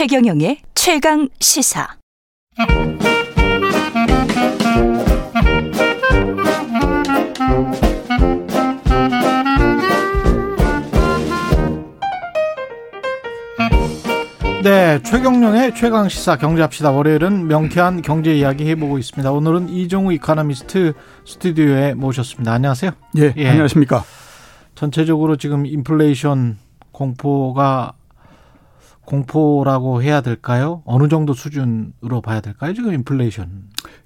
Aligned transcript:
최경영의 0.00 0.62
최강 0.74 1.28
시사. 1.40 1.86
네, 14.62 15.02
최경령의 15.02 15.74
최강 15.74 16.08
시사 16.08 16.38
경제합시다. 16.38 16.92
월요일은 16.92 17.46
명쾌한 17.46 18.00
경제 18.00 18.34
이야기 18.34 18.66
해보고 18.70 18.96
있습니다. 18.96 19.30
오늘은 19.30 19.68
이종우 19.68 20.14
이카노미스트 20.14 20.94
스튜디오에 21.26 21.92
모셨습니다. 21.92 22.54
안녕하세요. 22.54 22.92
예, 23.18 23.34
예. 23.36 23.48
안녕하십니까. 23.50 24.02
전체적으로 24.74 25.36
지금 25.36 25.66
인플레이션 25.66 26.56
공포가 26.90 27.92
공포라고 29.04 30.02
해야 30.02 30.20
될까요? 30.20 30.82
어느 30.84 31.08
정도 31.08 31.32
수준으로 31.34 32.20
봐야 32.22 32.40
될까요? 32.40 32.74
지금 32.74 32.92
인플레이션 32.92 33.48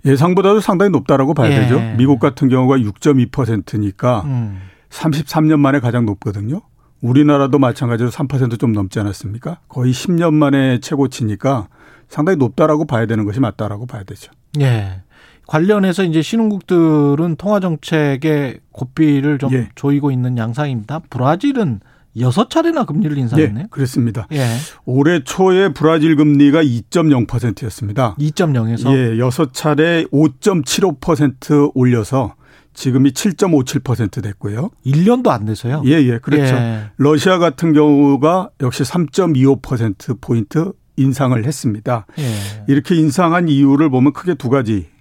예상보다도 0.05 0.61
상당히 0.61 0.91
높다라고 0.91 1.34
봐야 1.34 1.51
예. 1.51 1.61
되죠. 1.61 1.80
미국 1.97 2.20
같은 2.20 2.48
경우가 2.48 2.79
6.2%니까 2.79 4.23
음. 4.23 4.61
33년 4.91 5.59
만에 5.59 5.80
가장 5.80 6.07
높거든요. 6.07 6.62
우리나라도 7.03 7.59
마찬가지로 7.59 8.11
3%좀 8.11 8.73
넘지 8.73 8.98
않았습니까? 8.98 9.59
거의 9.69 9.93
10년 9.93 10.33
만에 10.33 10.80
최고치니까 10.80 11.69
상당히 12.09 12.39
높다라고 12.39 12.87
봐야 12.87 13.06
되는 13.06 13.25
것이 13.25 13.41
맞다라고 13.41 13.87
봐야 13.87 14.05
되죠. 14.05 14.33
예. 14.61 15.03
관련해서 15.47 16.05
이제 16.05 16.23
신흥국들은 16.23 17.36
통화 17.36 17.61
정책의 17.61 18.61
고삐를 18.73 19.39
좀 19.39 19.53
예. 19.53 19.69
조이고 19.75 20.11
있는 20.11 20.39
양상입니다. 20.39 21.01
브라질은 21.11 21.81
여섯 22.20 22.48
차례나 22.51 22.84
금리를 22.84 23.17
인상했네요. 23.19 23.65
예, 23.65 23.69
그렇습니다. 23.70 24.27
예. 24.33 24.47
올해 24.84 25.23
초에 25.25 25.73
브라질 25.73 26.17
금리가 26.17 26.62
2.0%였습니다. 26.62 28.15
2.0에서 28.19 28.93
예, 28.97 29.19
여섯 29.19 29.53
차례 29.53 30.05
5.75% 30.07 31.73
올려서 31.75 32.35
지금이 32.75 33.12
7.57% 33.12 34.23
됐고요. 34.23 34.70
1년도 34.85 35.29
안 35.29 35.45
돼서요? 35.45 35.83
예, 35.87 35.92
예, 35.92 36.19
그렇죠. 36.19 36.55
예. 36.55 36.91
러시아 36.97 37.39
같은 37.39 37.73
경우가 37.73 38.51
역시 38.61 38.83
3.25% 38.83 40.20
포인트 40.20 40.73
인상을 40.97 41.45
했습니다. 41.45 42.07
예. 42.19 42.65
이렇게 42.69 42.95
인상한 42.95 43.48
이유를 43.48 43.91
보면 43.91 44.12
크게 44.12 44.35
두 44.35 44.48
가지 44.48 44.75
말, 44.75 44.94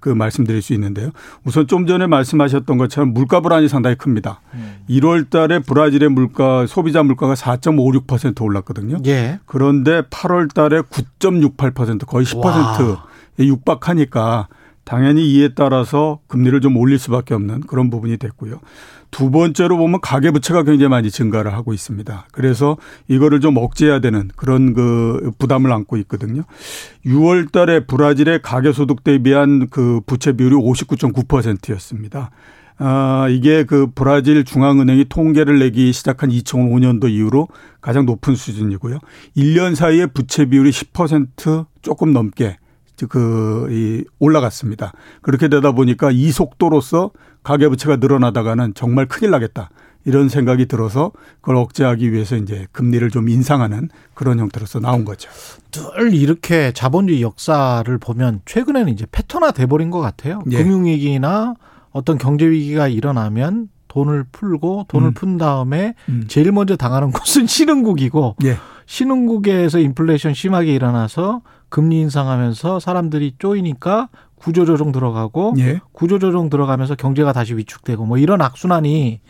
그 0.00 0.08
말씀드릴 0.08 0.62
수 0.62 0.72
있는데요. 0.74 1.10
우선 1.44 1.66
좀 1.66 1.86
전에 1.86 2.06
말씀하셨던 2.06 2.78
것처럼 2.78 3.12
물가 3.12 3.40
불안이 3.40 3.68
상당히 3.68 3.96
큽니다. 3.96 4.40
음. 4.54 4.78
1월 4.88 5.30
달에 5.30 5.60
브라질의 5.60 6.08
물가, 6.10 6.66
소비자 6.66 7.02
물가가 7.02 7.34
4.56% 7.34 8.42
올랐거든요. 8.42 8.98
예. 9.06 9.40
그런데 9.46 10.02
8월 10.02 10.52
달에 10.52 10.80
9.68% 10.80 12.06
거의 12.06 12.24
10%에 12.26 13.46
육박하니까 13.46 14.48
당연히 14.84 15.30
이에 15.32 15.50
따라서 15.54 16.20
금리를 16.28 16.62
좀 16.62 16.76
올릴 16.78 16.98
수밖에 16.98 17.34
없는 17.34 17.60
그런 17.60 17.90
부분이 17.90 18.16
됐고요. 18.16 18.58
두 19.10 19.30
번째로 19.30 19.76
보면 19.76 20.00
가계 20.00 20.30
부채가 20.30 20.62
굉장히 20.62 20.88
많이 20.88 21.10
증가를 21.10 21.52
하고 21.52 21.72
있습니다. 21.72 22.26
그래서 22.32 22.76
이거를 23.08 23.40
좀 23.40 23.56
억제해야 23.56 24.00
되는 24.00 24.30
그런 24.36 24.74
그 24.74 25.30
부담을 25.38 25.72
안고 25.72 25.96
있거든요. 25.98 26.42
6월 27.06 27.50
달에 27.50 27.86
브라질의 27.86 28.42
가계 28.42 28.72
소득 28.72 29.04
대비한 29.04 29.68
그 29.70 30.00
부채 30.06 30.32
비율이 30.32 30.54
59.9%였습니다. 30.56 32.30
아, 32.80 33.26
이게 33.28 33.64
그 33.64 33.88
브라질 33.92 34.44
중앙은행이 34.44 35.06
통계를 35.08 35.58
내기 35.58 35.92
시작한 35.92 36.30
2005년도 36.30 37.10
이후로 37.10 37.48
가장 37.80 38.06
높은 38.06 38.36
수준이고요. 38.36 38.98
1년 39.36 39.74
사이에 39.74 40.06
부채 40.06 40.46
비율이 40.46 40.70
10% 40.70 41.66
조금 41.82 42.12
넘게 42.12 42.56
그, 43.06 43.68
이, 43.70 44.04
올라갔습니다. 44.18 44.92
그렇게 45.22 45.48
되다 45.48 45.72
보니까 45.72 46.10
이 46.10 46.30
속도로서 46.30 47.10
가계부채가 47.42 47.96
늘어나다가는 47.96 48.74
정말 48.74 49.06
큰일 49.06 49.30
나겠다. 49.30 49.70
이런 50.04 50.28
생각이 50.28 50.66
들어서 50.66 51.12
그걸 51.40 51.56
억제하기 51.56 52.12
위해서 52.12 52.36
이제 52.36 52.66
금리를 52.72 53.10
좀 53.10 53.28
인상하는 53.28 53.90
그런 54.14 54.38
형태로서 54.38 54.80
나온 54.80 55.04
거죠. 55.04 55.28
늘 55.70 56.14
이렇게 56.14 56.72
자본주의 56.72 57.20
역사를 57.20 57.98
보면 57.98 58.40
최근에는 58.46 58.90
이제 58.90 59.06
패턴화 59.10 59.50
돼버린 59.50 59.90
것 59.90 60.00
같아요. 60.00 60.42
예. 60.50 60.62
금융위기나 60.62 61.54
어떤 61.90 62.16
경제위기가 62.16 62.88
일어나면 62.88 63.68
돈을 63.88 64.24
풀고 64.32 64.86
돈을 64.88 65.08
음. 65.08 65.14
푼 65.14 65.36
다음에 65.36 65.94
음. 66.08 66.24
제일 66.28 66.52
먼저 66.52 66.76
당하는 66.76 67.10
곳은 67.12 67.46
신흥국이고 67.46 68.36
예. 68.44 68.56
신흥국에서 68.86 69.78
인플레이션 69.78 70.32
심하게 70.32 70.74
일어나서 70.74 71.42
금리 71.68 72.00
인상하면서 72.00 72.80
사람들이 72.80 73.34
쪼이니까 73.38 74.08
구조조정 74.36 74.92
들어가고 74.92 75.54
예. 75.58 75.80
구조조정 75.92 76.48
들어가면서 76.50 76.94
경제가 76.94 77.32
다시 77.32 77.54
위축되고 77.54 78.04
뭐 78.06 78.18
이런 78.18 78.40
악순환이 78.40 79.20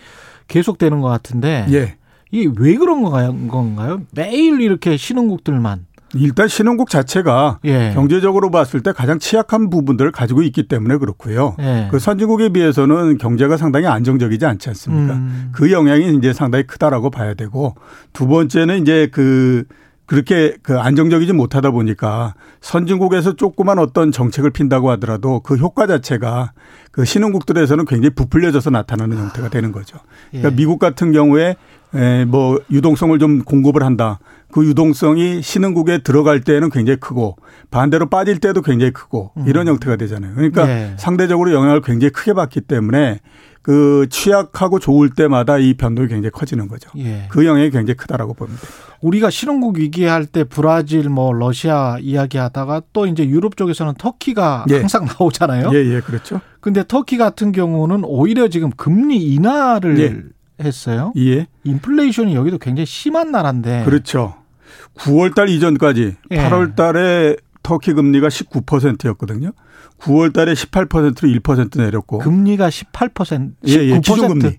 계속되는 0.49 1.01
것 1.01 1.09
같은데 1.09 1.67
예. 1.71 1.97
이게 2.31 2.51
왜 2.59 2.75
그런 2.77 3.03
건가요? 3.49 4.03
매일 4.13 4.61
이렇게 4.61 4.97
신흥국들만 4.97 5.87
일단 6.15 6.49
신흥국 6.49 6.89
자체가 6.89 7.59
예. 7.65 7.93
경제적으로 7.95 8.51
봤을 8.51 8.83
때 8.83 8.93
가장 8.93 9.19
취약한 9.19 9.69
부분들을 9.69 10.11
가지고 10.11 10.43
있기 10.43 10.67
때문에 10.69 10.97
그렇고요. 10.97 11.55
예. 11.61 11.89
그 11.91 11.99
선진국에 11.99 12.51
비해서는 12.51 13.19
경제가 13.19 13.57
상당히 13.57 13.87
안정적이지 13.87 14.47
않지 14.47 14.71
않습니까? 14.71 15.15
음. 15.15 15.51
그 15.53 15.71
영향이 15.71 16.15
이제 16.17 16.33
상당히 16.33 16.67
크다라고 16.67 17.11
봐야 17.11 17.35
되고 17.35 17.75
두 18.13 18.27
번째는 18.27 18.81
이제 18.81 19.09
그 19.13 19.65
그렇게 20.09 20.57
그 20.63 20.81
안정적이지 20.81 21.35
못하다 21.35 21.71
보니까 21.71 22.35
선진국에서 22.63 23.37
조그만 23.37 23.79
어떤 23.79 24.11
정책을 24.11 24.51
핀다고 24.51 24.91
하더라도 24.93 25.41
그 25.41 25.57
효과 25.57 25.87
자체가 25.87 26.53
그 26.91 27.05
신흥국들에서는 27.05 27.85
굉장히 27.85 28.15
부풀려져서 28.15 28.71
나타나는 28.71 29.19
형태가 29.19 29.51
되는 29.51 29.71
거죠. 29.71 29.99
그러니까 30.31 30.51
예. 30.51 30.57
미국 30.57 30.79
같은 30.79 31.13
경우에 31.13 31.57
뭐 32.27 32.59
유동성을 32.71 33.17
좀 33.19 33.45
공급을 33.45 33.83
한다. 33.83 34.19
그 34.51 34.65
유동성이 34.65 35.43
신흥국에 35.43 35.99
들어갈 35.99 36.41
때는 36.41 36.71
굉장히 36.71 36.99
크고 36.99 37.37
반대로 37.71 38.09
빠질 38.09 38.39
때도 38.39 38.63
굉장히 38.63 38.93
크고 38.95 39.33
이런 39.47 39.69
음. 39.69 39.73
형태가 39.73 39.97
되잖아요. 39.97 40.35
그러니까 40.35 40.67
예. 40.71 40.95
상대적으로 40.97 41.53
영향을 41.53 41.83
굉장히 41.83 42.13
크게 42.13 42.33
받기 42.33 42.63
때문에 42.63 43.21
그 43.61 44.07
취약하고 44.09 44.79
좋을 44.79 45.11
때마다 45.11 45.59
이 45.59 45.75
변동이 45.75 46.09
굉장히 46.09 46.31
커지는 46.31 46.67
거죠. 46.67 46.91
예. 46.97 47.27
그 47.29 47.45
영향이 47.45 47.69
굉장히 47.69 47.99
크다라고 47.99 48.33
봅니다. 48.33 48.63
우리가 49.01 49.31
신흥국 49.31 49.79
위기할 49.79 50.27
때 50.27 50.45
브라질 50.45 51.09
뭐 51.09 51.33
러시아 51.33 51.99
이야기하다가 52.01 52.83
또 52.93 53.07
이제 53.07 53.27
유럽 53.27 53.57
쪽에서는 53.57 53.95
터키가 53.99 54.67
예. 54.71 54.79
항상 54.79 55.07
나오잖아요. 55.19 55.71
예, 55.73 55.95
예, 55.95 56.01
그렇죠. 56.01 56.41
근데 56.61 56.85
터키 56.87 57.17
같은 57.17 57.53
경우는 57.53 58.03
오히려 58.05 58.49
지금 58.49 58.71
금리 58.71 59.19
인하를 59.35 59.99
예. 60.01 60.65
했어요. 60.65 61.13
예. 61.17 61.47
인플레이션이 61.65 62.35
여기도 62.35 62.59
굉장히 62.59 62.87
심한 62.87 63.31
나라인데. 63.31 63.85
그렇죠. 63.85 64.35
9월 64.99 65.35
달 65.35 65.49
이전까지 65.49 66.17
예. 66.33 66.37
8월 66.37 66.75
달에 66.75 67.37
터키 67.63 67.93
금리가 67.93 68.29
19%였거든요. 68.29 69.53
9월 70.01 70.33
달에 70.33 70.55
18%로 70.55 71.13
1% 71.13 71.79
내렸고. 71.79 72.19
금리가 72.19 72.69
18%? 72.69 73.53
예, 73.69 73.73
예. 73.73 74.01
기준금리. 74.01 74.57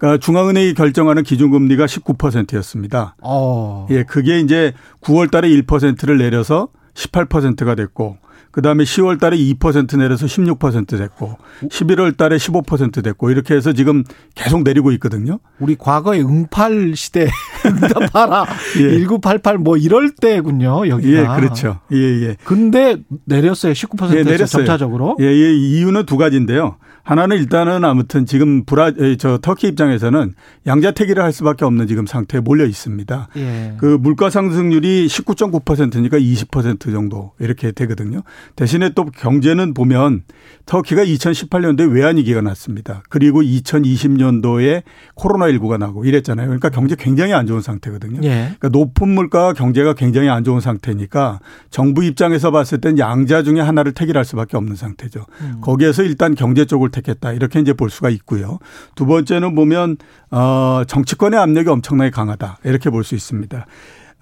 그러니까 0.00 0.18
중앙은행이 0.18 0.72
결정하는 0.72 1.22
기준금리가 1.22 1.84
19%였습니다. 1.84 3.16
어. 3.22 3.86
예, 3.90 4.02
그게 4.02 4.40
이제 4.40 4.72
9월 5.02 5.30
달에 5.30 5.48
1%를 5.50 6.16
내려서 6.16 6.68
18%가 6.94 7.74
됐고 7.74 8.16
그다음에 8.50 8.82
10월 8.82 9.20
달에 9.20 9.36
2% 9.36 9.96
내려서 9.98 10.26
16% 10.26 10.98
됐고 10.98 11.36
11월 11.68 12.16
달에 12.16 12.36
15% 12.36 13.04
됐고 13.04 13.30
이렇게 13.30 13.54
해서 13.54 13.72
지금 13.72 14.02
계속 14.34 14.62
내리고 14.62 14.90
있거든요. 14.92 15.38
우리 15.60 15.76
과거의 15.76 16.22
응팔 16.24 16.94
시대 16.96 17.28
응답하라 17.64 18.46
예. 18.80 18.98
1988 18.98 19.58
뭐 19.58 19.76
이럴 19.76 20.14
때군요. 20.14 20.88
여기가. 20.88 21.20
예, 21.20 21.40
그렇죠. 21.40 21.78
예, 21.92 21.96
예. 21.96 22.36
근데 22.42 22.96
내렸어요. 23.26 23.72
19%에서 23.72 24.18
예, 24.18 24.22
내렸어요. 24.24 24.64
점차적으로. 24.64 25.16
예, 25.20 25.26
예, 25.26 25.52
이유는 25.54 26.06
두 26.06 26.16
가지인데요. 26.16 26.76
하나는 27.10 27.38
일단은 27.38 27.84
아무튼 27.84 28.24
지금 28.24 28.64
브라 28.64 28.92
저 29.18 29.36
터키 29.38 29.66
입장에서는 29.66 30.32
양자택일을 30.64 31.20
할 31.20 31.32
수밖에 31.32 31.64
없는 31.64 31.88
지금 31.88 32.06
상태에 32.06 32.40
몰려 32.40 32.64
있습니다. 32.64 33.28
예. 33.36 33.74
그 33.78 33.98
물가 34.00 34.30
상승률이 34.30 35.08
19.9%니까 35.08 36.18
20% 36.18 36.92
정도 36.92 37.32
이렇게 37.40 37.72
되거든요. 37.72 38.22
대신에 38.54 38.90
또 38.90 39.06
경제는 39.06 39.74
보면 39.74 40.22
터키가 40.66 41.04
2018년도에 41.04 41.92
외환 41.92 42.16
위기가 42.16 42.42
났습니다. 42.42 43.02
그리고 43.08 43.42
2020년도에 43.42 44.84
코로나19가 45.16 45.78
나고 45.78 46.04
이랬잖아요. 46.04 46.46
그러니까 46.46 46.68
경제 46.68 46.94
굉장히 46.94 47.32
안 47.32 47.44
좋은 47.48 47.60
상태거든요. 47.60 48.20
예. 48.22 48.54
그러니까 48.56 48.68
높은 48.68 49.08
물가와 49.08 49.54
경제가 49.54 49.94
굉장히 49.94 50.28
안 50.28 50.44
좋은 50.44 50.60
상태니까 50.60 51.40
정부 51.70 52.04
입장에서 52.04 52.52
봤을 52.52 52.80
땐 52.80 53.00
양자 53.00 53.42
중에 53.42 53.58
하나를 53.58 53.94
택일할 53.94 54.24
수밖에 54.24 54.56
없는 54.56 54.76
상태죠. 54.76 55.26
음. 55.40 55.56
거기에서 55.60 56.04
일단 56.04 56.36
경제 56.36 56.64
쪽을 56.64 56.90
택 56.90 56.99
했다. 57.08 57.32
이렇게 57.32 57.60
이제 57.60 57.72
볼 57.72 57.90
수가 57.90 58.10
있고요. 58.10 58.58
두 58.94 59.06
번째는 59.06 59.54
보면 59.54 59.96
어 60.30 60.82
정치권의 60.86 61.38
압력이 61.38 61.68
엄청나게 61.68 62.10
강하다. 62.10 62.58
이렇게 62.64 62.90
볼 62.90 63.04
수 63.04 63.14
있습니다. 63.14 63.66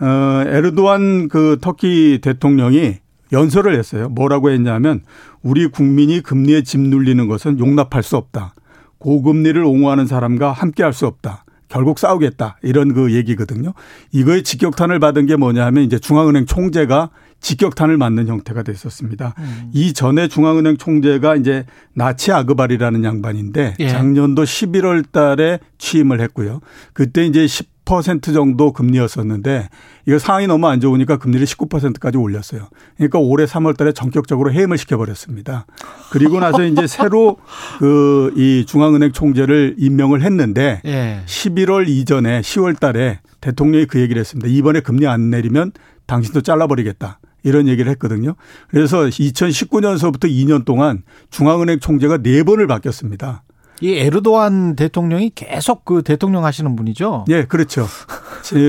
어, 0.00 0.06
에르도안 0.46 1.28
그 1.28 1.58
터키 1.60 2.20
대통령이 2.22 2.96
연설을 3.32 3.76
했어요. 3.76 4.08
뭐라고 4.08 4.50
했냐면 4.50 5.02
우리 5.42 5.66
국민이 5.66 6.20
금리에 6.20 6.62
집 6.62 6.80
눌리는 6.80 7.26
것은 7.26 7.58
용납할 7.58 8.02
수 8.02 8.16
없다. 8.16 8.54
고금리를 8.98 9.62
옹호하는 9.62 10.06
사람과 10.06 10.52
함께 10.52 10.82
할 10.82 10.92
수 10.92 11.06
없다. 11.06 11.44
결국 11.68 11.98
싸우겠다. 11.98 12.56
이런 12.62 12.94
그 12.94 13.12
얘기거든요. 13.12 13.74
이거에 14.12 14.42
직격탄을 14.42 15.00
받은 15.00 15.26
게 15.26 15.36
뭐냐 15.36 15.66
하면 15.66 15.84
이제 15.84 15.98
중앙은행 15.98 16.46
총재가 16.46 17.10
직격탄을 17.40 17.96
맞는 17.96 18.28
형태가 18.28 18.62
됐었습니다. 18.62 19.34
음. 19.38 19.70
이 19.72 19.92
전에 19.92 20.28
중앙은행 20.28 20.76
총재가 20.76 21.36
이제 21.36 21.64
나치 21.94 22.32
아그발이라는 22.32 23.04
양반인데 23.04 23.74
예. 23.78 23.88
작년도 23.88 24.42
11월 24.44 25.10
달에 25.10 25.60
취임을 25.78 26.20
했고요. 26.20 26.60
그때 26.92 27.24
이제 27.26 27.46
10% 27.46 28.34
정도 28.34 28.72
금리였었는데 28.72 29.68
이거 30.06 30.18
상황이 30.18 30.46
너무 30.46 30.66
안 30.66 30.80
좋으니까 30.80 31.16
금리를 31.16 31.46
19%까지 31.46 32.18
올렸어요. 32.18 32.68
그러니까 32.96 33.18
올해 33.18 33.46
3월 33.46 33.76
달에 33.76 33.92
전격적으로 33.92 34.52
해임을 34.52 34.76
시켜버렸습니다. 34.76 35.66
그리고 36.10 36.40
나서 36.40 36.64
이제 36.64 36.86
새로 36.86 37.36
그 37.78 38.18
이 38.36 38.64
중앙은행 38.66 39.12
총재를 39.12 39.74
임명을 39.78 40.22
했는데 40.22 40.80
예. 40.84 41.22
11월 41.26 41.88
이전에 41.88 42.40
10월 42.40 42.78
달에 42.78 43.20
대통령이 43.40 43.86
그 43.86 44.00
얘기를 44.00 44.20
했습니다. 44.20 44.48
이번에 44.48 44.80
금리 44.80 45.06
안 45.06 45.30
내리면 45.30 45.72
당신도 46.06 46.42
잘라버리겠다. 46.42 47.18
이런 47.42 47.68
얘기를 47.68 47.90
했거든요. 47.92 48.34
그래서 48.68 49.04
2019년서부터 49.04 50.24
2년 50.24 50.64
동안 50.64 51.02
중앙은행 51.30 51.80
총재가 51.80 52.18
4번을 52.18 52.68
바뀌었습니다. 52.68 53.42
이 53.80 53.94
에르도안 53.94 54.74
대통령이 54.74 55.30
계속 55.34 55.84
그 55.84 56.02
대통령 56.02 56.44
하시는 56.44 56.74
분이죠. 56.74 57.26
예, 57.28 57.44
그렇죠. 57.44 57.86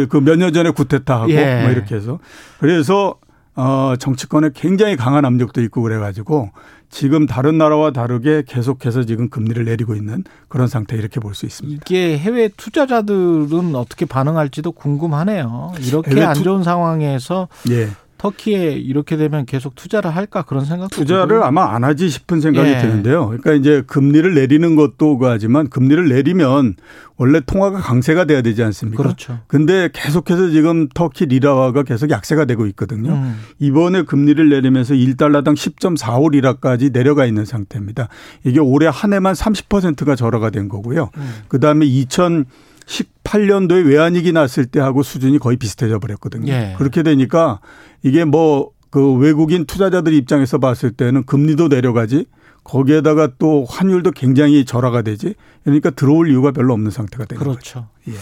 그 0.10 0.21
몇 0.21 0.38
년 0.38 0.54
전에 0.54 0.69
구테타하고 0.69 1.31
예. 1.31 1.62
뭐 1.63 1.71
이렇게 1.71 1.95
해서 1.95 2.19
그래서 2.60 3.16
어 3.56 3.95
정치권에 3.98 4.51
굉장히 4.54 4.95
강한 4.95 5.25
압력도 5.25 5.62
있고 5.63 5.81
그래 5.81 5.98
가지고 5.98 6.51
지금 6.92 7.25
다른 7.25 7.57
나라와 7.57 7.92
다르게 7.92 8.44
계속해서 8.48 9.04
지금 9.04 9.30
금리를 9.30 9.65
내리고 9.65 9.95
있는 9.95 10.24
그런 10.48 10.68
상태 10.68 10.95
이렇게 10.95 11.19
볼 11.19 11.33
수 11.33 11.45
있습니다. 11.48 11.81
이게 11.86 12.18
해외 12.19 12.48
투자자들은 12.56 13.74
어떻게 13.75 14.06
반응할지도 14.06 14.72
궁금하네요. 14.74 15.74
이렇게 15.81 16.24
안 16.24 16.36
좋은 16.36 16.63
상황에서 16.63 17.48
예. 17.72 17.89
터키에 18.19 18.74
이렇게 18.74 19.16
되면 19.16 19.45
계속 19.45 19.75
투자를 19.75 20.13
할까 20.13 20.44
그런 20.44 20.66
생각 20.66 20.92
투자를 20.92 21.27
들고요. 21.30 21.44
아마 21.45 21.74
안 21.74 21.86
하지 21.86 22.10
싶은 22.10 22.42
생각이 22.42 22.69
예. 22.69 22.77
드는데요. 22.77 23.27
그러니까 23.27 23.54
이제 23.54 23.81
금리를 23.88 24.36
내리는 24.36 24.75
것도 24.75 25.18
하지만 25.21 25.69
금리를 25.69 26.10
내리면 26.10 26.75
원래 27.16 27.39
통화가 27.39 27.80
강세가 27.80 28.25
돼야 28.25 28.42
되지 28.42 28.62
않습니까? 28.62 29.01
그렇죠. 29.01 29.39
근데 29.48 29.89
계속해서 29.94 30.50
지금 30.50 30.89
터키 30.94 31.25
리라화가 31.27 31.83
계속 31.83 32.10
약세가 32.10 32.44
되고 32.44 32.66
있거든요. 32.68 33.13
음. 33.13 33.39
이번에 33.57 34.04
금리를 34.04 34.50
내리면서 34.50 34.95
1달러당 34.95 35.56
10.45 35.56 36.31
리라까지 36.31 36.92
내려가 36.92 37.25
있는 37.25 37.45
상태입니다. 37.45 38.10
이게 38.44 38.60
올해 38.60 38.88
한 38.92 39.13
해만 39.13 39.33
30%가 39.33 40.15
절하가 40.15 40.50
된 40.50 40.68
거고요. 40.68 41.10
음. 41.15 41.33
그다음에 41.48 41.86
2000 41.86 42.45
18년도에 42.89 43.86
외환위기 43.86 44.33
났을 44.33 44.65
때하고 44.65 45.03
수준이 45.03 45.39
거의 45.39 45.57
비슷해져 45.57 46.00
버렸거든요. 46.00 46.51
예. 46.51 46.75
그렇게 46.77 47.03
되니까 47.03 47.62
이게 48.03 48.25
뭐 48.25 48.71
그 48.89 49.13
외국인 49.13 49.65
투자자들 49.65 50.13
입장에서 50.13 50.57
봤을 50.57 50.91
때는 50.91 51.24
금리도 51.24 51.68
내려가지 51.68 52.25
거기에다가 52.63 53.30
또 53.38 53.65
환율도 53.65 54.12
굉장히 54.12 54.65
절하가 54.65 55.01
되지 55.01 55.36
그러니까 55.63 55.91
들어올 55.91 56.30
이유가 56.30 56.51
별로 56.51 56.74
없는 56.74 56.91
상태가 56.91 57.25
되는 57.25 57.39
그렇죠. 57.39 57.59
거죠. 57.59 57.88
예. 58.09 58.13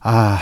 아 0.00 0.38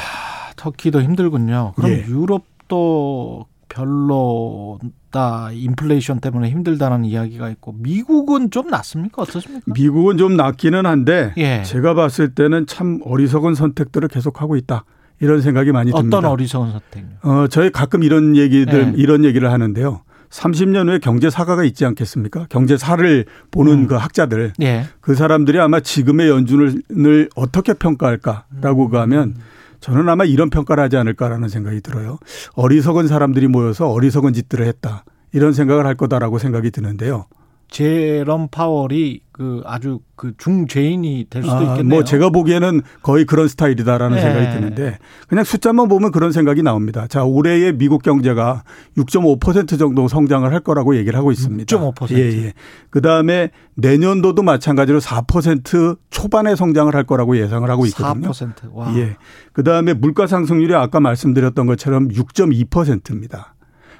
터키도 0.56 1.02
힘들군요. 1.02 1.72
그럼 1.76 1.90
예. 1.90 2.06
유럽도 2.06 3.46
별로다 3.70 5.50
인플레이션 5.52 6.20
때문에 6.20 6.50
힘들다는 6.50 7.04
이야기가 7.04 7.48
있고 7.50 7.74
미국은 7.78 8.50
좀 8.50 8.68
낫습니까 8.68 9.22
어떻습니까? 9.22 9.72
미국은 9.72 10.18
좀 10.18 10.36
낫기는 10.36 10.84
한데 10.84 11.32
예. 11.38 11.62
제가 11.62 11.94
봤을 11.94 12.34
때는 12.34 12.66
참 12.66 13.00
어리석은 13.04 13.54
선택들을 13.54 14.08
계속하고 14.08 14.56
있다. 14.56 14.84
이런 15.20 15.40
생각이 15.40 15.72
많이 15.72 15.92
듭니다. 15.92 16.18
어떤 16.18 16.30
어리석은 16.30 16.72
선택? 16.72 17.04
어, 17.22 17.46
저희 17.48 17.70
가끔 17.70 18.02
이런 18.02 18.36
얘기들 18.36 18.88
예. 18.88 18.92
이런 18.96 19.24
얘기를 19.24 19.50
하는데요. 19.50 20.02
30년 20.30 20.88
후에 20.88 20.98
경제사가가 20.98 21.64
있지 21.64 21.84
않겠습니까? 21.84 22.46
경제사를 22.48 23.24
보는 23.50 23.72
음. 23.72 23.86
그 23.86 23.96
학자들. 23.96 24.52
예. 24.62 24.84
그 25.00 25.14
사람들이 25.14 25.58
아마 25.58 25.80
지금의 25.80 26.28
연준을 26.28 27.28
어떻게 27.34 27.74
평가할까라고 27.74 28.86
음. 28.86 28.90
가면 28.90 29.34
저는 29.80 30.08
아마 30.08 30.24
이런 30.24 30.50
평가를 30.50 30.84
하지 30.84 30.96
않을까라는 30.96 31.48
생각이 31.48 31.80
들어요. 31.80 32.18
어리석은 32.54 33.08
사람들이 33.08 33.48
모여서 33.48 33.88
어리석은 33.90 34.32
짓들을 34.32 34.66
했다. 34.66 35.04
이런 35.32 35.52
생각을 35.52 35.86
할 35.86 35.94
거다라고 35.94 36.38
생각이 36.38 36.70
드는데요. 36.70 37.26
제럼 37.70 38.48
파월이 38.50 39.20
그 39.30 39.62
아주 39.64 40.00
그 40.16 40.32
중죄인이 40.36 41.28
될 41.30 41.42
수도 41.42 41.56
아, 41.56 41.62
있겠네요. 41.62 41.84
뭐 41.84 42.04
제가 42.04 42.28
보기에는 42.30 42.82
거의 43.02 43.24
그런 43.24 43.48
스타일이다라는 43.48 44.16
네. 44.16 44.22
생각이 44.22 44.56
드는데 44.58 44.98
그냥 45.28 45.44
숫자만 45.44 45.88
보면 45.88 46.10
그런 46.10 46.32
생각이 46.32 46.62
나옵니다. 46.62 47.06
자, 47.06 47.24
올해의 47.24 47.74
미국 47.78 48.02
경제가 48.02 48.64
6.5% 48.98 49.78
정도 49.78 50.08
성장을 50.08 50.52
할 50.52 50.60
거라고 50.60 50.96
얘기를 50.96 51.16
하고 51.16 51.30
있습니다. 51.30 51.64
6.5%. 51.74 52.10
예, 52.18 52.46
예. 52.46 52.52
그다음에 52.90 53.50
내년도도 53.76 54.42
마찬가지로 54.42 54.98
4% 54.98 55.96
초반에 56.10 56.56
성장을 56.56 56.92
할 56.94 57.04
거라고 57.04 57.38
예상을 57.38 57.70
하고 57.70 57.86
있거든요. 57.86 58.30
4%. 58.30 58.52
와. 58.72 58.94
예. 58.96 59.16
그다음에 59.52 59.94
물가 59.94 60.26
상승률이 60.26 60.74
아까 60.74 60.98
말씀드렸던 60.98 61.66
것처럼 61.66 62.08
6.2%입니다. 62.08 63.54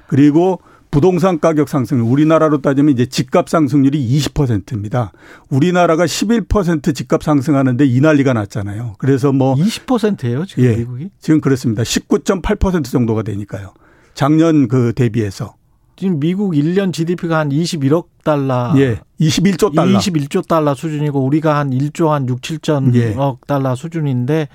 그리고 0.07 0.59
부동산 0.91 1.39
가격 1.39 1.69
상승 1.69 2.01
우리나라로 2.11 2.61
따지면 2.61 2.93
이제 2.93 3.05
집값 3.05 3.47
상승률이 3.47 4.19
20%입니다. 4.19 5.13
우리나라가 5.49 6.05
11% 6.05 6.93
집값 6.93 7.23
상승하는데 7.23 7.85
이 7.85 8.01
난리가 8.01 8.33
났잖아요. 8.33 8.95
그래서 8.97 9.31
뭐 9.31 9.55
20%예요, 9.55 10.45
지금 10.45 10.63
예, 10.65 10.75
미국이? 10.75 11.09
지금 11.19 11.39
그렇습니다. 11.39 11.83
19.8% 11.83 12.83
정도가 12.83 13.23
되니까요. 13.23 13.73
작년 14.13 14.67
그 14.67 14.91
대비해서 14.93 15.55
지금 15.95 16.19
미국 16.19 16.53
1년 16.53 16.91
GDP가 16.91 17.39
한 17.39 17.49
21억 17.49 18.07
달러. 18.23 18.73
예. 18.77 18.99
21조 19.19 19.73
달러. 19.73 19.97
21조 19.97 20.47
달러 20.47 20.73
수준이고 20.73 21.23
우리가 21.23 21.57
한 21.57 21.69
1조 21.69 22.07
한 22.07 22.27
6, 22.27 22.41
7천억 22.41 22.95
예. 22.95 23.15
달러 23.47 23.75
수준인데 23.75 24.49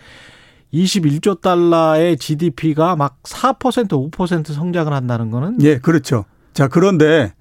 21조 0.72 1.40
달러의 1.40 2.16
GDP가 2.16 2.96
막 2.96 3.22
4% 3.22 4.10
5% 4.10 4.52
성장을 4.52 4.92
한다는 4.92 5.30
거는 5.30 5.58
예, 5.62 5.78
그렇죠. 5.78 6.24
자, 6.52 6.68
그런데 6.68 7.32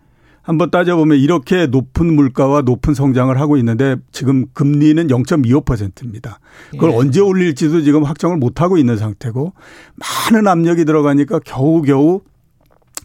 한번 0.46 0.70
따져보면 0.70 1.18
이렇게 1.18 1.66
높은 1.66 2.14
물가와 2.14 2.62
높은 2.62 2.94
성장을 2.94 3.36
하고 3.40 3.58
있는데 3.58 3.96
지금 4.12 4.46
금리는 4.54 5.08
0.25%입니다. 5.08 6.40
그걸 6.70 6.92
예. 6.92 6.96
언제 6.96 7.20
올릴지도 7.20 7.82
지금 7.82 8.04
확정을 8.04 8.38
못 8.38 8.62
하고 8.62 8.78
있는 8.78 8.96
상태고 8.98 9.54
많은 9.96 10.48
압력이 10.48 10.86
들어가니까 10.86 11.40
겨우겨우 11.40 12.22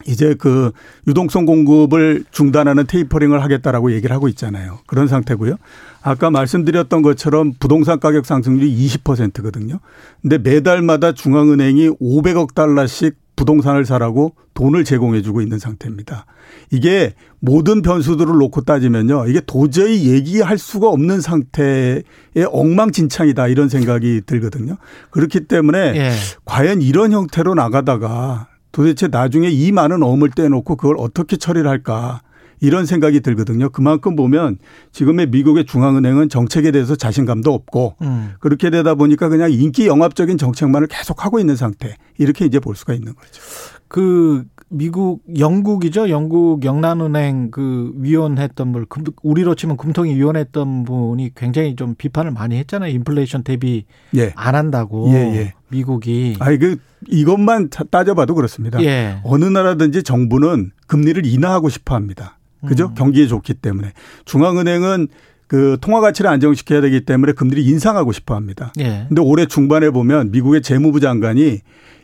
이제 0.06 0.34
그 0.38 0.72
유동성 1.06 1.46
공급을 1.46 2.24
중단하는 2.30 2.86
테이퍼링을 2.86 3.42
하겠다라고 3.42 3.92
얘기를 3.92 4.14
하고 4.14 4.28
있잖아요. 4.28 4.78
그런 4.86 5.08
상태고요. 5.08 5.56
아까 6.02 6.30
말씀드렸던 6.30 7.02
것처럼 7.02 7.52
부동산 7.58 8.00
가격 8.00 8.26
상승률이 8.26 8.74
20%거든요. 8.86 9.80
근데 10.22 10.38
매달마다 10.38 11.12
중앙은행이 11.12 11.90
500억 12.00 12.54
달러씩 12.54 13.16
부동산을 13.36 13.86
사라고 13.86 14.34
돈을 14.52 14.84
제공해 14.84 15.22
주고 15.22 15.40
있는 15.40 15.58
상태입니다. 15.58 16.26
이게 16.70 17.14
모든 17.38 17.80
변수들을 17.80 18.36
놓고 18.36 18.62
따지면요. 18.62 19.26
이게 19.28 19.40
도저히 19.46 20.10
얘기할 20.10 20.58
수가 20.58 20.88
없는 20.88 21.22
상태의 21.22 22.02
엉망진창이다 22.50 23.48
이런 23.48 23.70
생각이 23.70 24.22
들거든요. 24.26 24.76
그렇기 25.10 25.46
때문에 25.46 25.78
예. 25.96 26.12
과연 26.44 26.82
이런 26.82 27.12
형태로 27.12 27.54
나가다가 27.54 28.49
도대체 28.72 29.08
나중에 29.08 29.48
이 29.48 29.72
많은 29.72 30.02
어음을 30.02 30.30
떼놓고 30.30 30.76
그걸 30.76 30.96
어떻게 30.98 31.36
처리를 31.36 31.68
할까. 31.68 32.20
이런 32.62 32.84
생각이 32.84 33.20
들거든요. 33.20 33.70
그만큼 33.70 34.16
보면 34.16 34.58
지금의 34.92 35.28
미국의 35.28 35.64
중앙은행은 35.64 36.28
정책에 36.28 36.70
대해서 36.70 36.94
자신감도 36.94 37.52
없고 37.52 37.96
음. 38.02 38.34
그렇게 38.38 38.68
되다 38.68 38.94
보니까 38.94 39.28
그냥 39.30 39.50
인기 39.50 39.86
영합적인 39.86 40.36
정책만을 40.36 40.88
계속 40.88 41.24
하고 41.24 41.40
있는 41.40 41.56
상태 41.56 41.96
이렇게 42.18 42.44
이제 42.44 42.60
볼 42.60 42.76
수가 42.76 42.92
있는 42.92 43.14
거죠. 43.14 43.42
그 43.88 44.44
미국 44.72 45.22
영국이죠. 45.36 46.10
영국 46.10 46.64
영란은행 46.64 47.50
그 47.50 47.92
위원했던 47.96 48.72
분 48.72 48.86
우리로 49.22 49.56
치면 49.56 49.76
금통위 49.76 50.14
위원했던 50.14 50.84
분이 50.84 51.32
굉장히 51.34 51.74
좀 51.74 51.96
비판을 51.96 52.30
많이 52.30 52.56
했잖아요. 52.56 52.92
인플레이션 52.92 53.42
대비 53.42 53.84
예. 54.14 54.32
안 54.36 54.54
한다고 54.54 55.10
예, 55.10 55.16
예. 55.16 55.54
미국이. 55.68 56.36
아이 56.38 56.56
그 56.56 56.76
이것만 57.08 57.70
따져봐도 57.90 58.34
그렇습니다. 58.36 58.80
예. 58.82 59.20
어느 59.24 59.44
나라든지 59.44 60.04
정부는 60.04 60.70
금리를 60.86 61.26
인하하고 61.26 61.68
싶어 61.68 61.96
합니다. 61.96 62.38
그죠? 62.64 62.86
음. 62.86 62.94
경기에 62.94 63.26
좋기 63.26 63.54
때문에. 63.54 63.92
중앙은행은 64.24 65.08
그 65.50 65.78
통화 65.80 66.00
가치를 66.00 66.30
안정시켜야 66.30 66.80
되기 66.80 67.00
때문에 67.00 67.32
금리를 67.32 67.60
인상하고 67.60 68.12
싶어 68.12 68.36
합니다. 68.36 68.72
예. 68.78 69.06
근데 69.08 69.20
올해 69.20 69.46
중반에 69.46 69.90
보면 69.90 70.30
미국의 70.30 70.62
재무부 70.62 71.00
장관이 71.00 71.58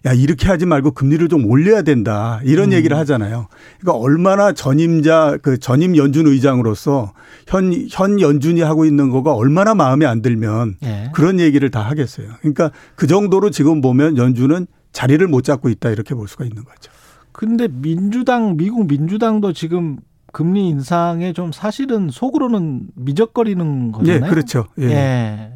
야, 0.04 0.12
이렇게 0.12 0.48
하지 0.48 0.66
말고 0.66 0.90
금리를 0.90 1.28
좀 1.28 1.46
올려야 1.46 1.82
된다. 1.82 2.40
이런 2.42 2.70
음. 2.70 2.72
얘기를 2.72 2.96
하잖아요. 2.96 3.46
그러니까 3.78 4.02
얼마나 4.02 4.50
전임자, 4.50 5.38
그 5.42 5.58
전임 5.58 5.96
연준 5.96 6.26
의장으로서 6.26 7.12
현, 7.46 7.72
현 7.88 8.20
연준이 8.20 8.62
하고 8.62 8.84
있는 8.84 9.10
거가 9.10 9.32
얼마나 9.32 9.76
마음에 9.76 10.06
안 10.06 10.22
들면 10.22 10.78
예. 10.82 11.12
그런 11.14 11.38
얘기를 11.38 11.70
다 11.70 11.82
하겠어요. 11.82 12.26
그러니까 12.40 12.72
그 12.96 13.06
정도로 13.06 13.50
지금 13.50 13.80
보면 13.80 14.16
연준은 14.16 14.66
자리를 14.90 15.24
못 15.28 15.44
잡고 15.44 15.68
있다. 15.68 15.90
이렇게 15.90 16.16
볼 16.16 16.26
수가 16.26 16.44
있는 16.44 16.64
거죠. 16.64 16.90
근데 17.30 17.68
민주당, 17.70 18.56
미국 18.56 18.88
민주당도 18.88 19.52
지금 19.52 19.98
금리 20.36 20.68
인상에 20.68 21.32
좀 21.32 21.50
사실은 21.50 22.10
속으로는 22.10 22.88
미적거리는 22.94 23.92
거잖아요. 23.92 24.22
예, 24.22 24.28
그렇죠. 24.28 24.66
예. 24.78 24.90
예. 24.90 25.52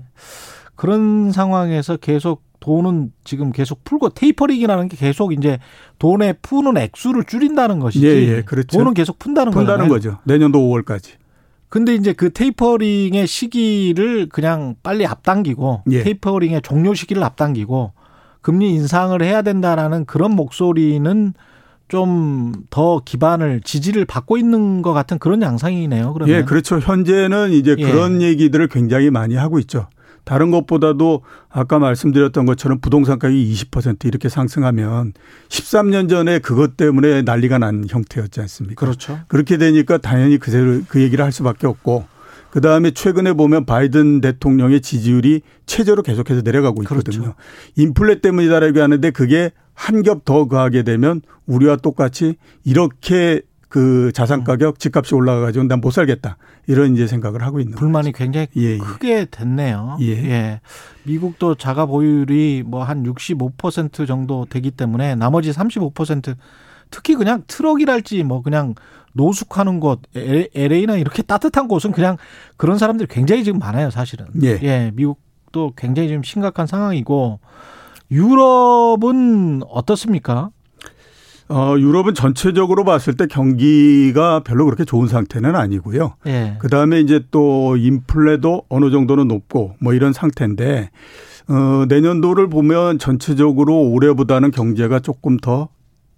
그런 0.75 1.33
상황에서 1.33 1.99
계속 1.99 2.43
돈은 2.61 3.13
지금 3.23 3.53
계속 3.53 3.85
풀고 3.85 4.09
테이퍼링이라는 4.15 4.89
게 4.89 4.97
계속 4.97 5.35
이제 5.35 5.59
돈에 5.99 6.33
푸는 6.33 6.79
액수를 6.79 7.25
줄인다는 7.25 7.79
것이지. 7.79 8.07
예, 8.07 8.37
예, 8.37 8.41
그렇죠. 8.43 8.79
돈은 8.79 8.95
계속 8.95 9.19
푼다는, 9.19 9.53
푼다는 9.53 9.89
거죠. 9.89 10.17
내년도 10.25 10.61
5월까지. 10.61 11.11
근데 11.69 11.95
이제 11.95 12.15
그 12.15 12.33
테이퍼링의 12.33 13.27
시기를 13.27 14.31
그냥 14.31 14.77
빨리 14.83 15.05
앞당기고 15.05 15.83
예. 15.91 16.03
테이퍼링의 16.05 16.63
종료 16.63 16.95
시기를 16.95 17.23
앞당기고 17.23 17.93
금리 18.41 18.71
인상을 18.71 19.23
해야 19.23 19.43
된다라는 19.43 20.07
그런 20.07 20.35
목소리는 20.35 21.35
좀 21.91 22.31
더 22.71 23.03
기반을 23.05 23.61
지지를 23.63 24.05
받고 24.05 24.37
있는 24.37 24.83
것 24.83 24.93
같은 24.93 25.19
그런 25.19 25.43
양상이네요. 25.43 26.13
그러면. 26.13 26.37
예, 26.37 26.43
그렇죠. 26.45 26.79
현재는 26.79 27.53
이제 27.53 27.75
예. 27.79 27.91
그런 27.91 28.23
얘기들을 28.23 28.69
굉장히 28.69 29.11
많이 29.11 29.35
하고 29.35 29.59
있죠. 29.59 29.89
다른 30.25 30.51
것보다도 30.51 31.23
아까 31.49 31.79
말씀드렸던 31.79 32.47
것처럼 32.47 32.81
부동산 32.81 33.19
가격이 33.19 33.53
20% 33.53 34.05
이렇게 34.05 34.29
상승하면 34.29 35.15
13년 35.49 36.09
전에 36.09 36.39
그것 36.39 36.77
때문에 36.77 37.23
난리가 37.23 37.59
난 37.59 37.87
형태였지 37.89 38.41
않습니까? 38.43 38.79
그렇죠. 38.79 39.19
그렇게 39.29 39.57
되니까 39.57 39.99
당연히 39.99 40.39
그대로 40.39 40.83
그 40.89 41.01
얘기를 41.01 41.25
할 41.25 41.33
수밖에 41.33 41.67
없고 41.67 42.05
그 42.51 42.61
다음에 42.61 42.91
최근에 42.91 43.33
보면 43.35 43.65
바이든 43.65 44.21
대통령의 44.21 44.81
지지율이 44.81 45.43
최저로 45.67 46.03
계속해서 46.03 46.43
내려가고 46.43 46.83
있거든요. 46.83 47.23
그렇죠. 47.23 47.35
인플레 47.77 48.21
때문이다라고 48.21 48.81
하는데 48.81 49.11
그게 49.11 49.51
한 49.75 50.03
겹 50.03 50.25
더 50.25 50.47
가게 50.49 50.83
되면 50.83 51.23
우리와 51.47 51.77
똑같이 51.77 52.35
이렇게 52.65 53.41
그 53.69 54.11
자산 54.13 54.43
가격, 54.45 54.79
집값이 54.81 55.15
올라가가지고 55.15 55.65
난 55.67 55.81
못 55.81 55.93
살겠다. 55.93 56.37
이런 56.67 56.93
이제 56.95 57.07
생각을 57.07 57.43
하고 57.43 57.61
있는 57.61 57.77
불만이 57.77 58.13
거죠. 58.13 58.25
굉장히 58.25 58.49
예, 58.57 58.75
예. 58.75 58.79
크게 58.79 59.27
됐네요. 59.31 59.97
예. 60.01 60.07
예. 60.11 60.61
미국도 61.05 61.55
자가 61.55 61.87
보유율이 61.87 62.65
뭐 62.67 62.83
한 62.83 63.05
65% 63.05 64.07
정도 64.07 64.45
되기 64.51 64.71
때문에 64.73 65.15
나머지 65.15 65.51
35% 65.53 66.35
특히 66.91 67.15
그냥 67.15 67.43
트럭이랄지 67.47 68.23
뭐 68.25 68.43
그냥 68.43 68.75
노숙하는 69.13 69.81
곳 69.81 70.01
LA나 70.15 70.97
이렇게 70.97 71.23
따뜻한 71.23 71.69
곳은 71.69 71.93
그냥 71.93 72.17
그런 72.57 72.79
사람들이 72.79 73.09
굉장히 73.09 73.45
지금 73.45 73.59
많아요, 73.59 73.91
사실은. 73.91 74.27
예. 74.43 74.59
예. 74.63 74.93
미국도 74.95 75.73
굉장히 75.77 76.09
지금 76.09 76.23
심각한 76.23 76.67
상황이고 76.67 77.41
유럽은 78.11 79.63
어떻습니까? 79.69 80.51
어, 81.49 81.75
유럽은 81.77 82.15
전체적으로 82.15 82.85
봤을 82.85 83.17
때 83.17 83.27
경기가 83.27 84.41
별로 84.41 84.67
그렇게 84.67 84.85
좋은 84.85 85.09
상태는 85.09 85.57
아니고요. 85.57 86.15
예. 86.29 86.57
그 86.61 86.69
다음에 86.69 87.01
이제 87.01 87.25
또 87.33 87.77
인플레도 87.77 88.67
어느 88.69 88.91
정도는 88.93 89.27
높고 89.27 89.75
뭐 89.81 89.93
이런 89.93 90.13
상태인데, 90.13 90.91
어, 91.49 91.87
내년도를 91.89 92.49
보면 92.49 93.01
전체적으로 93.01 93.81
올해보다는 93.81 94.53
경제가 94.53 95.01
조금 95.01 95.39
더 95.39 95.69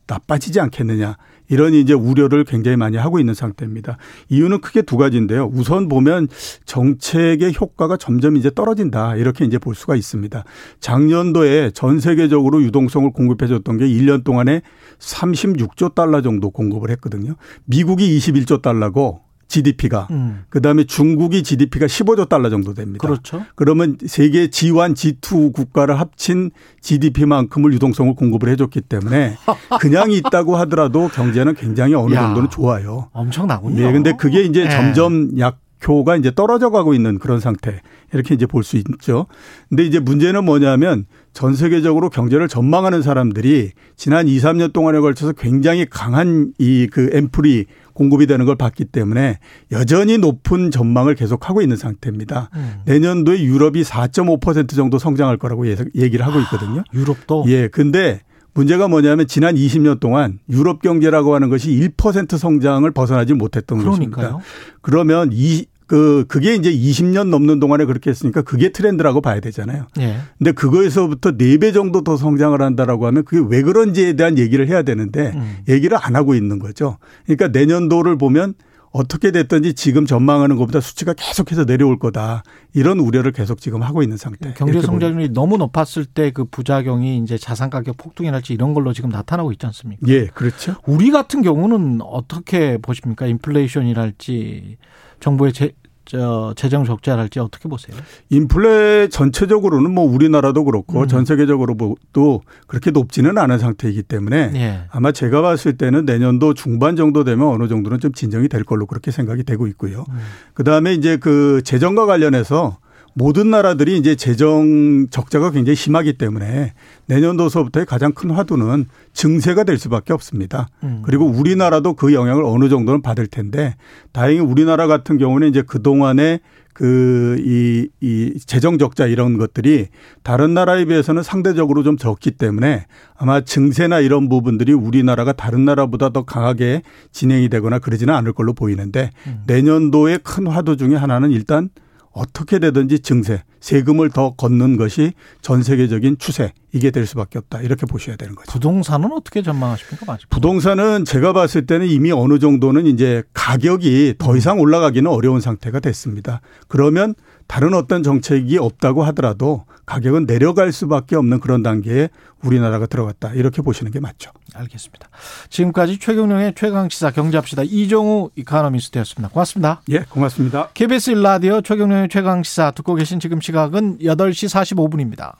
나빠지지 0.06 0.60
않겠느냐. 0.60 1.16
이런 1.48 1.74
이제 1.74 1.92
우려를 1.92 2.44
굉장히 2.44 2.76
많이 2.76 2.96
하고 2.96 3.18
있는 3.18 3.34
상태입니다. 3.34 3.98
이유는 4.30 4.60
크게 4.60 4.82
두 4.82 4.96
가지인데요. 4.96 5.50
우선 5.52 5.88
보면 5.88 6.28
정책의 6.64 7.54
효과가 7.60 7.98
점점 7.98 8.36
이제 8.36 8.50
떨어진다. 8.50 9.16
이렇게 9.16 9.44
이제 9.44 9.58
볼 9.58 9.74
수가 9.74 9.94
있습니다. 9.96 10.44
작년도에 10.80 11.72
전 11.72 12.00
세계적으로 12.00 12.62
유동성을 12.62 13.10
공급해 13.12 13.48
줬던 13.48 13.76
게 13.76 13.86
1년 13.86 14.24
동안에 14.24 14.62
36조 14.98 15.94
달러 15.94 16.22
정도 16.22 16.50
공급을 16.50 16.90
했거든요. 16.90 17.34
미국이 17.66 18.16
21조 18.18 18.62
달러고 18.62 19.20
GDP가 19.52 20.08
음. 20.10 20.44
그다음에 20.48 20.84
중국이 20.84 21.42
GDP가 21.42 21.84
15조 21.86 22.26
달러 22.28 22.48
정도 22.48 22.72
됩니다. 22.72 23.06
그렇죠. 23.06 23.44
그러면 23.54 23.98
세계 24.06 24.46
G1, 24.46 24.94
G2 24.94 25.52
국가를 25.52 26.00
합친 26.00 26.50
GDP만큼을 26.80 27.72
유동성을 27.74 28.14
공급을 28.14 28.48
해줬기 28.50 28.80
때문에 28.80 29.36
그냥 29.80 30.10
있다고 30.10 30.56
하더라도 30.56 31.08
경제는 31.08 31.54
굉장히 31.54 31.94
어느 31.94 32.14
야, 32.14 32.22
정도는 32.22 32.48
좋아요. 32.50 33.08
엄청나군요. 33.12 33.74
네, 33.76 33.92
근데 33.92 34.12
그게 34.18 34.42
이제 34.42 34.64
네. 34.64 34.70
점점 34.70 35.38
약효가 35.38 36.16
이제 36.16 36.32
떨어져 36.34 36.70
가고 36.70 36.94
있는 36.94 37.18
그런 37.18 37.38
상태 37.38 37.82
이렇게 38.14 38.34
이제 38.34 38.46
볼 38.46 38.62
수 38.62 38.76
있죠. 38.78 39.26
근데 39.68 39.84
이제 39.84 39.98
문제는 40.00 40.44
뭐냐면 40.44 41.04
전 41.34 41.54
세계적으로 41.54 42.10
경제를 42.10 42.46
전망하는 42.48 43.00
사람들이 43.02 43.72
지난 43.96 44.28
2, 44.28 44.38
3년 44.38 44.72
동안에 44.72 44.98
걸쳐서 45.00 45.32
굉장히 45.32 45.86
강한 45.88 46.52
이 46.58 46.86
그 46.90 47.10
앰플이 47.12 47.66
공급이 47.94 48.26
되는 48.26 48.46
걸 48.46 48.56
봤기 48.56 48.86
때문에 48.86 49.38
여전히 49.70 50.18
높은 50.18 50.70
전망을 50.70 51.14
계속하고 51.14 51.62
있는 51.62 51.76
상태입니다. 51.76 52.50
음. 52.54 52.74
내년도에 52.86 53.42
유럽이 53.42 53.82
4.5% 53.82 54.74
정도 54.74 54.98
성장할 54.98 55.36
거라고 55.36 55.66
얘기를 55.68 56.26
하고 56.26 56.40
있거든요. 56.40 56.80
아, 56.80 56.84
유럽도? 56.94 57.44
예. 57.48 57.68
근데 57.68 58.20
문제가 58.54 58.88
뭐냐면 58.88 59.26
지난 59.26 59.54
20년 59.54 59.98
동안 59.98 60.38
유럽 60.50 60.82
경제라고 60.82 61.34
하는 61.34 61.48
것이 61.48 61.70
1% 61.70 62.36
성장을 62.36 62.90
벗어나지 62.90 63.34
못했던 63.34 63.78
그러니까요. 63.78 64.10
것입니다. 64.10 64.38
그러면 64.82 65.30
이 65.32 65.64
그, 65.92 66.24
그게 66.26 66.54
이제 66.54 66.72
20년 66.72 67.28
넘는 67.28 67.60
동안에 67.60 67.84
그렇게 67.84 68.08
했으니까 68.08 68.40
그게 68.40 68.70
트렌드라고 68.72 69.20
봐야 69.20 69.40
되잖아요. 69.40 69.88
예. 70.00 70.16
근데 70.38 70.52
그거에서부터 70.52 71.32
4배 71.32 71.74
정도 71.74 72.02
더 72.02 72.16
성장을 72.16 72.58
한다라고 72.62 73.06
하면 73.08 73.24
그게 73.26 73.46
왜 73.46 73.60
그런지에 73.60 74.14
대한 74.14 74.38
얘기를 74.38 74.66
해야 74.68 74.84
되는데 74.84 75.32
음. 75.34 75.58
얘기를 75.68 75.98
안 76.00 76.16
하고 76.16 76.34
있는 76.34 76.58
거죠. 76.58 76.96
그러니까 77.26 77.48
내년도를 77.48 78.16
보면 78.16 78.54
어떻게 78.90 79.32
됐든지 79.32 79.74
지금 79.74 80.06
전망하는 80.06 80.56
것보다 80.56 80.80
수치가 80.80 81.12
계속해서 81.12 81.66
내려올 81.66 81.98
거다. 81.98 82.42
이런 82.72 82.98
우려를 82.98 83.32
계속 83.32 83.60
지금 83.60 83.82
하고 83.82 84.02
있는 84.02 84.16
상태. 84.16 84.54
경제 84.56 84.80
성장률이 84.80 85.34
너무 85.34 85.58
높았을 85.58 86.06
때 86.06 86.30
그 86.30 86.46
부작용이 86.46 87.18
이제 87.18 87.36
자산 87.36 87.68
가격 87.68 87.98
폭등이랄지 87.98 88.54
이런 88.54 88.72
걸로 88.72 88.94
지금 88.94 89.10
나타나고 89.10 89.52
있지 89.52 89.66
않습니까? 89.66 90.06
예, 90.08 90.24
그렇죠. 90.28 90.76
우리 90.86 91.10
같은 91.10 91.42
경우는 91.42 92.00
어떻게 92.00 92.78
보십니까? 92.78 93.26
인플레이션이랄지 93.26 94.78
정부의 95.20 95.52
제, 95.52 95.72
저 96.04 96.52
재정 96.56 96.84
적자랄지 96.84 97.38
어떻게 97.38 97.68
보세요? 97.68 97.96
인플레 98.30 99.08
전체적으로는 99.08 99.92
뭐 99.92 100.04
우리나라도 100.04 100.64
그렇고 100.64 101.02
음. 101.02 101.08
전 101.08 101.24
세계적으로도 101.24 102.42
그렇게 102.66 102.90
높지는 102.90 103.38
않은 103.38 103.58
상태이기 103.58 104.02
때문에 104.02 104.52
예. 104.54 104.80
아마 104.90 105.12
제가 105.12 105.42
봤을 105.42 105.76
때는 105.76 106.04
내년도 106.04 106.54
중반 106.54 106.96
정도 106.96 107.24
되면 107.24 107.48
어느 107.48 107.68
정도는 107.68 108.00
좀 108.00 108.12
진정이 108.12 108.48
될 108.48 108.64
걸로 108.64 108.86
그렇게 108.86 109.10
생각이 109.10 109.44
되고 109.44 109.66
있고요. 109.68 110.04
음. 110.08 110.18
그다음에 110.54 110.94
이제 110.94 111.16
그 111.16 111.62
재정과 111.64 112.06
관련해서 112.06 112.78
모든 113.14 113.50
나라들이 113.50 113.98
이제 113.98 114.14
재정 114.14 115.06
적자가 115.10 115.50
굉장히 115.50 115.76
심하기 115.76 116.14
때문에 116.14 116.72
내년도서부터의 117.06 117.86
가장 117.86 118.12
큰 118.12 118.30
화두는 118.30 118.86
증세가 119.12 119.64
될 119.64 119.78
수밖에 119.78 120.12
없습니다. 120.12 120.68
음. 120.82 121.02
그리고 121.04 121.26
우리나라도 121.26 121.94
그 121.94 122.14
영향을 122.14 122.44
어느 122.44 122.68
정도는 122.68 123.02
받을 123.02 123.26
텐데 123.26 123.76
다행히 124.12 124.40
우리나라 124.40 124.86
같은 124.86 125.18
경우는 125.18 125.48
이제 125.48 125.62
그동안에 125.62 126.40
그, 126.74 127.36
이, 127.40 127.88
이 128.00 128.38
재정 128.46 128.78
적자 128.78 129.06
이런 129.06 129.36
것들이 129.36 129.88
다른 130.22 130.54
나라에 130.54 130.86
비해서는 130.86 131.22
상대적으로 131.22 131.82
좀 131.82 131.98
적기 131.98 132.30
때문에 132.30 132.86
아마 133.14 133.42
증세나 133.42 134.00
이런 134.00 134.30
부분들이 134.30 134.72
우리나라가 134.72 135.32
다른 135.32 135.66
나라보다 135.66 136.10
더 136.10 136.24
강하게 136.24 136.82
진행이 137.12 137.50
되거나 137.50 137.78
그러지는 137.78 138.14
않을 138.14 138.32
걸로 138.32 138.54
보이는데 138.54 139.10
음. 139.26 139.42
내년도의 139.46 140.20
큰 140.22 140.46
화두 140.46 140.78
중에 140.78 140.96
하나는 140.96 141.30
일단 141.30 141.68
어떻게 142.12 142.58
되든지 142.58 143.00
증세, 143.00 143.42
세금을 143.60 144.10
더 144.10 144.34
걷는 144.34 144.76
것이 144.76 145.12
전 145.40 145.62
세계적인 145.62 146.18
추세 146.18 146.52
이게 146.72 146.90
될 146.90 147.06
수밖에 147.06 147.38
없다 147.38 147.60
이렇게 147.62 147.86
보셔야 147.86 148.16
되는 148.16 148.34
거죠. 148.34 148.50
부동산은 148.50 149.12
어떻게 149.12 149.42
전망하십니까? 149.42 150.06
맞습니까? 150.06 150.34
부동산은 150.34 151.04
제가 151.04 151.32
봤을 151.32 151.66
때는 151.66 151.86
이미 151.86 152.12
어느 152.12 152.38
정도는 152.38 152.86
이제 152.86 153.22
가격이 153.34 154.16
더 154.18 154.36
이상 154.36 154.60
올라가기는 154.60 155.10
어려운 155.10 155.40
상태가 155.40 155.80
됐습니다. 155.80 156.40
그러면 156.68 157.14
다른 157.46 157.74
어떤 157.74 158.02
정책이 158.02 158.58
없다고 158.58 159.02
하더라도 159.04 159.64
가격은 159.86 160.26
내려갈 160.26 160.72
수밖에 160.72 161.16
없는 161.16 161.40
그런 161.40 161.62
단계에 161.62 162.08
우리나라가 162.42 162.86
들어갔다. 162.86 163.32
이렇게 163.34 163.62
보시는 163.62 163.92
게 163.92 164.00
맞죠. 164.00 164.30
알겠습니다. 164.54 165.08
지금까지 165.48 165.98
최경령의 165.98 166.54
최강시사 166.56 167.10
경제합시다. 167.10 167.62
이종우 167.64 168.30
이카노미스트였습니다. 168.36 169.28
고맙습니다. 169.32 169.82
예, 169.90 170.00
고맙습니다. 170.08 170.68
KBS 170.74 171.10
일라디오 171.10 171.60
최경령의 171.62 172.08
최강시사 172.08 172.72
듣고 172.72 172.94
계신 172.94 173.20
지금 173.20 173.40
시각은 173.40 173.98
8시 173.98 174.48
45분입니다. 174.48 175.30